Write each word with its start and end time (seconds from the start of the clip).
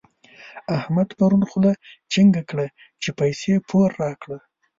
احمد 0.77 1.09
پرون 1.17 1.43
خوله 1.49 1.71
چينګه 2.11 2.43
کړه 2.49 2.67
چې 3.01 3.09
پيسې 3.19 3.53
پور 3.67 3.89
راکړه. 4.03 4.37